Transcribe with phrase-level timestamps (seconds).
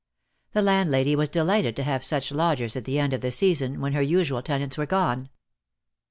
[0.53, 3.79] The landlady was de lighted to have such lodgers at the end of the season,
[3.81, 5.29] when her usual tenants were gone.